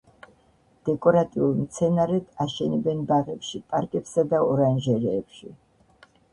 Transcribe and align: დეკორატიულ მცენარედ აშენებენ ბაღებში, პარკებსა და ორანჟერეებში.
დეკორატიულ 0.87 1.53
მცენარედ 1.57 2.25
აშენებენ 2.47 3.05
ბაღებში, 3.13 3.63
პარკებსა 3.75 4.27
და 4.35 4.43
ორანჟერეებში. 4.51 5.57